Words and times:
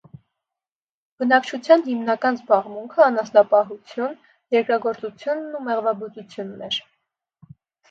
Բնակչության 1.23 1.83
հիմնական 1.87 2.39
զբաղմունքը 2.39 3.05
անասնապահությւոն, 3.09 4.17
երկրագործությունն 4.57 5.55
ու 5.61 5.65
մեղվաբուծությունն 5.71 6.69
էր։ 6.73 6.83